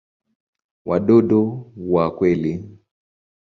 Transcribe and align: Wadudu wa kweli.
Wadudu 0.87 1.41
wa 1.93 2.05
kweli. 2.17 2.51